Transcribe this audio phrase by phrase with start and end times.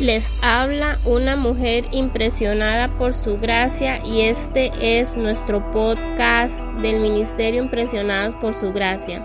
[0.00, 7.62] Les habla una mujer impresionada por su gracia y este es nuestro podcast del Ministerio
[7.62, 9.22] Impresionados por su gracia.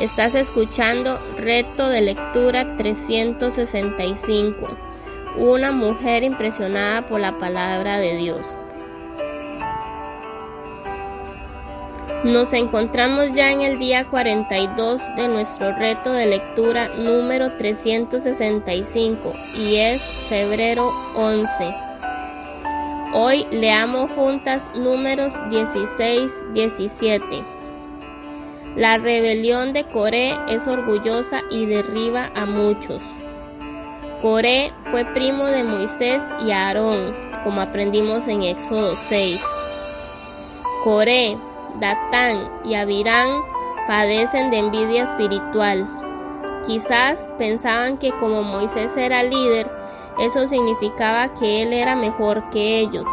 [0.00, 4.78] Estás escuchando Reto de Lectura 365.
[5.36, 8.46] Una mujer impresionada por la palabra de Dios.
[12.24, 19.74] Nos encontramos ya en el día 42 de nuestro reto de lectura número 365 y
[19.74, 21.74] es febrero 11.
[23.12, 27.44] Hoy leamos juntas números 16-17.
[28.76, 33.02] La rebelión de Coré es orgullosa y derriba a muchos.
[34.22, 39.42] Coré fue primo de Moisés y Aarón, como aprendimos en Éxodo 6.
[40.84, 41.36] Coré
[41.80, 43.42] Datán y Abirán
[43.86, 45.88] padecen de envidia espiritual.
[46.66, 49.70] Quizás pensaban que como Moisés era líder,
[50.18, 53.06] eso significaba que él era mejor que ellos.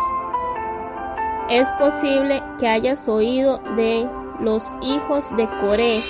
[1.50, 4.08] Es posible que hayas oído de
[4.40, 6.04] los hijos de Coré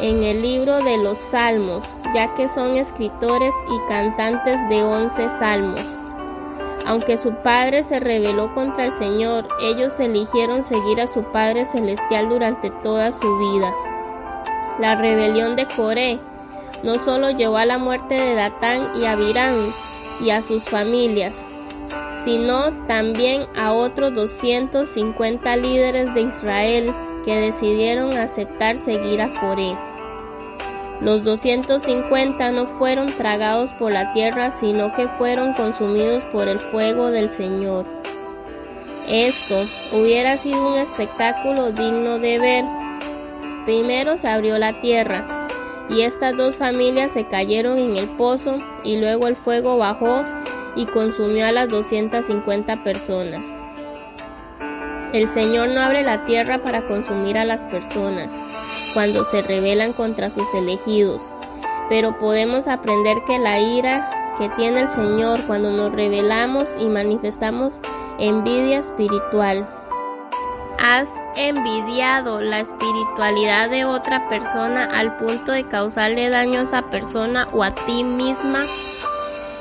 [0.00, 6.01] en el libro de los Salmos, ya que son escritores y cantantes de once salmos.
[6.86, 12.28] Aunque su padre se rebeló contra el Señor, ellos eligieron seguir a su Padre Celestial
[12.28, 13.72] durante toda su vida.
[14.80, 16.18] La rebelión de Coré
[16.82, 19.72] no solo llevó a la muerte de Datán y Abirán
[20.20, 21.46] y a sus familias,
[22.24, 26.94] sino también a otros 250 líderes de Israel
[27.24, 29.76] que decidieron aceptar seguir a Coré.
[31.02, 37.10] Los 250 no fueron tragados por la tierra, sino que fueron consumidos por el fuego
[37.10, 37.86] del Señor.
[39.08, 42.64] Esto hubiera sido un espectáculo digno de ver.
[43.64, 45.48] Primero se abrió la tierra
[45.90, 50.22] y estas dos familias se cayeron en el pozo y luego el fuego bajó
[50.76, 53.61] y consumió a las 250 personas.
[55.12, 58.34] El Señor no abre la tierra para consumir a las personas
[58.94, 61.28] cuando se rebelan contra sus elegidos,
[61.90, 64.08] pero podemos aprender que la ira
[64.38, 67.78] que tiene el Señor cuando nos rebelamos y manifestamos
[68.18, 69.68] envidia espiritual.
[70.78, 77.48] ¿Has envidiado la espiritualidad de otra persona al punto de causarle daño a esa persona
[77.52, 78.64] o a ti misma?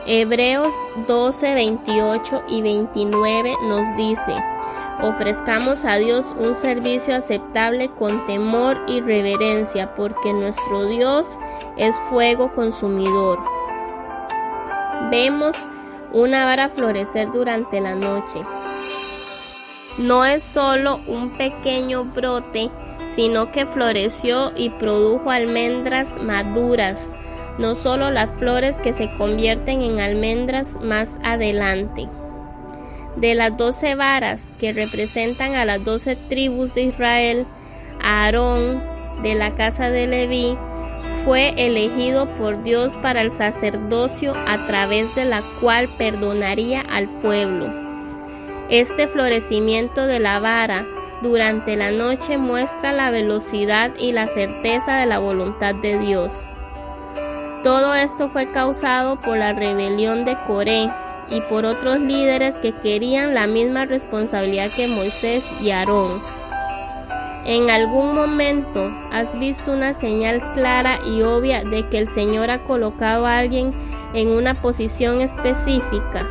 [0.07, 0.73] Hebreos
[1.07, 4.33] 12, 28 y 29 nos dice,
[5.01, 11.27] ofrezcamos a Dios un servicio aceptable con temor y reverencia, porque nuestro Dios
[11.77, 13.39] es fuego consumidor.
[15.09, 15.55] Vemos
[16.13, 18.39] una vara florecer durante la noche.
[19.97, 22.69] No es solo un pequeño brote,
[23.15, 27.01] sino que floreció y produjo almendras maduras,
[27.57, 32.07] no solo las flores que se convierten en almendras más adelante.
[33.15, 37.45] De las doce varas que representan a las doce tribus de Israel,
[38.01, 38.81] Aarón
[39.21, 40.57] de la casa de Leví
[41.25, 47.67] fue elegido por Dios para el sacerdocio a través de la cual perdonaría al pueblo.
[48.69, 50.85] Este florecimiento de la vara
[51.21, 56.33] durante la noche muestra la velocidad y la certeza de la voluntad de Dios.
[57.63, 60.89] Todo esto fue causado por la rebelión de Coré,
[61.31, 66.21] y por otros líderes que querían la misma responsabilidad que Moisés y Aarón.
[67.45, 72.63] En algún momento has visto una señal clara y obvia de que el Señor ha
[72.65, 73.73] colocado a alguien
[74.13, 76.27] en una posición específica.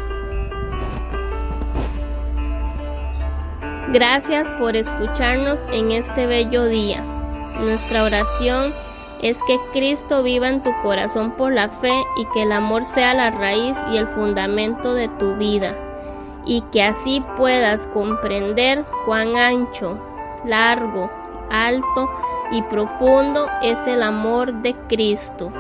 [3.92, 7.02] Gracias por escucharnos en este bello día.
[7.58, 8.72] Nuestra oración
[9.22, 13.14] es que Cristo viva en tu corazón por la fe y que el amor sea
[13.14, 15.76] la raíz y el fundamento de tu vida,
[16.46, 19.98] y que así puedas comprender cuán ancho,
[20.44, 21.10] largo,
[21.50, 22.08] alto
[22.50, 25.52] y profundo es el amor de Cristo.